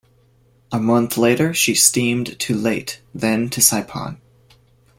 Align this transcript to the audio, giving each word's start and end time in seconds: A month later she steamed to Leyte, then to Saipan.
A 0.71 0.79
month 0.79 1.15
later 1.15 1.53
she 1.53 1.75
steamed 1.75 2.39
to 2.39 2.55
Leyte, 2.55 3.01
then 3.13 3.51
to 3.51 3.61
Saipan. 3.61 4.17